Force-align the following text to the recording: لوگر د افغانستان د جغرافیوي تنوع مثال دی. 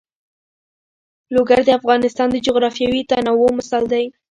لوگر 1.35 1.59
د 1.65 1.69
افغانستان 1.79 2.27
د 2.31 2.35
جغرافیوي 2.47 3.01
تنوع 3.11 3.49
مثال 3.59 3.83
دی. 3.93 4.05